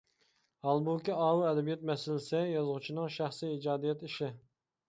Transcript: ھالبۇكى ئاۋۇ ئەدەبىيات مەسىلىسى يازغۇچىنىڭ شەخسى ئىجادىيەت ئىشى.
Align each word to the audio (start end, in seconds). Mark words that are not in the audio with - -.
ھالبۇكى 0.67 1.17
ئاۋۇ 1.25 1.43
ئەدەبىيات 1.49 1.85
مەسىلىسى 1.91 2.41
يازغۇچىنىڭ 2.53 3.15
شەخسى 3.19 3.51
ئىجادىيەت 3.59 4.07
ئىشى. 4.09 4.35